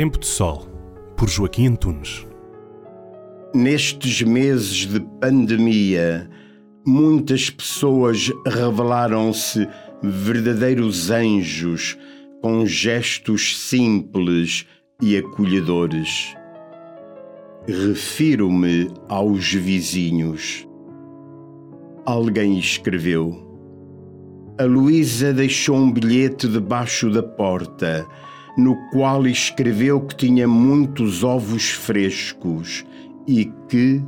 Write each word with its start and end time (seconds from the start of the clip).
Tempo 0.00 0.18
de 0.18 0.26
Sol, 0.26 0.66
por 1.14 1.28
Joaquim 1.28 1.66
Antunes. 1.66 2.26
Nestes 3.54 4.22
meses 4.22 4.86
de 4.86 4.98
pandemia, 5.20 6.26
muitas 6.86 7.50
pessoas 7.50 8.32
revelaram-se 8.46 9.68
verdadeiros 10.02 11.10
anjos 11.10 11.98
com 12.40 12.64
gestos 12.64 13.58
simples 13.58 14.66
e 15.02 15.18
acolhedores. 15.18 16.34
Refiro-me 17.68 18.90
aos 19.06 19.52
vizinhos. 19.52 20.66
Alguém 22.06 22.58
escreveu. 22.58 23.36
A 24.58 24.64
Luísa 24.64 25.34
deixou 25.34 25.76
um 25.76 25.92
bilhete 25.92 26.48
debaixo 26.48 27.10
da 27.10 27.22
porta, 27.22 28.06
no 28.60 28.76
qual 28.90 29.26
escreveu 29.26 30.00
que 30.00 30.14
tinha 30.14 30.46
muitos 30.46 31.24
ovos 31.24 31.70
frescos 31.70 32.84
e 33.26 33.46
que, 33.68 34.02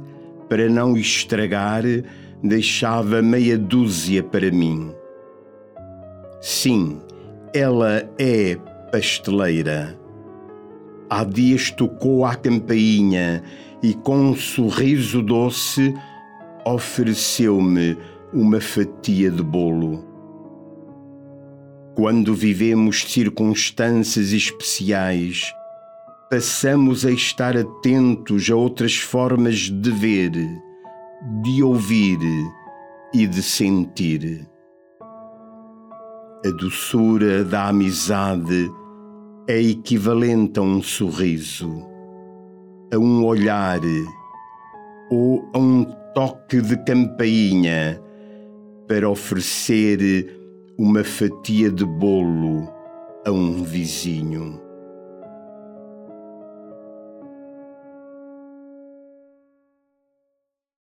para 0.49 0.69
não 0.69 0.97
estragar, 0.97 1.83
deixava 2.43 3.23
meia 3.23 3.57
dúzia 3.57 4.23
para 4.23 4.51
mim. 4.51 4.93
Sim, 6.41 7.01
ela 7.55 8.07
é 8.19 8.57
pasteleira. 8.91 9.99
Há 11.09 11.25
dias 11.25 11.71
tocou 11.71 12.25
à 12.25 12.35
campainha 12.35 13.43
e, 13.83 13.95
com 13.95 14.17
um 14.17 14.37
sorriso 14.37 15.23
doce, 15.23 15.95
ofereceu-me 16.65 17.97
uma 18.33 18.61
fatia 18.61 19.31
de 19.31 19.43
bolo. 19.43 20.12
Quando 21.95 22.35
vivemos 22.35 23.03
circunstâncias 23.03 24.33
especiais, 24.33 25.43
passamos 26.31 27.05
a 27.05 27.11
estar 27.11 27.55
atentos 27.55 28.49
a 28.49 28.57
outras 28.57 28.97
formas 28.97 29.69
de 29.71 29.91
ver, 29.91 30.31
de 31.43 31.63
ouvir 31.63 32.19
e 33.13 33.27
de 33.27 33.43
sentir. 33.43 34.49
A 36.47 36.49
doçura 36.53 37.45
da 37.45 37.69
amizade 37.69 38.71
é 39.47 39.61
equivalente 39.61 40.59
a 40.59 40.63
um 40.63 40.83
sorriso, 40.83 41.71
a 42.91 42.97
um 42.97 43.23
olhar 43.23 43.81
ou 45.11 45.47
a 45.53 45.59
um 45.59 45.85
toque 46.15 46.63
de 46.63 46.83
campainha 46.85 48.01
para 48.89 49.11
oferecer 49.11 50.42
uma 50.79 51.05
fatia 51.05 51.71
de 51.71 51.85
bolo 51.85 52.73
a 53.27 53.31
um 53.31 53.63
vizinho. 53.63 54.62